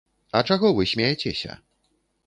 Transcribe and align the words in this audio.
А 0.39 0.41
чаго 0.49 0.71
вы 0.79 0.87
смяецеся? 0.93 1.61